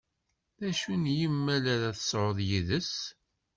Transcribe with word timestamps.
D 0.59 0.61
acu 0.69 0.93
n 1.03 1.05
yimmal 1.17 1.63
ara 1.75 1.97
tesɛuḍ 1.97 2.37
yid-s? 2.47 2.95